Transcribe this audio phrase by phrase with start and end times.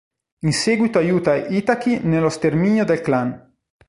[0.39, 3.53] In seguito aiuta Itachi nello sterminio del clan.